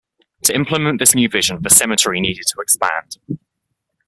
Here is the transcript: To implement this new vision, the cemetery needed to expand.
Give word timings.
To 0.45 0.55
implement 0.55 0.97
this 0.97 1.13
new 1.13 1.29
vision, 1.29 1.59
the 1.61 1.69
cemetery 1.69 2.19
needed 2.21 2.45
to 2.55 2.59
expand. 2.59 3.17